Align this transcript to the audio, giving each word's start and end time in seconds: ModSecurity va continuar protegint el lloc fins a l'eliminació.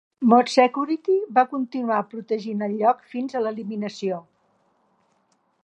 ModSecurity 0.29 1.17
va 1.37 1.43
continuar 1.51 1.99
protegint 2.13 2.65
el 2.69 2.73
lloc 2.79 3.05
fins 3.13 3.37
a 3.37 3.43
l'eliminació. 3.47 4.21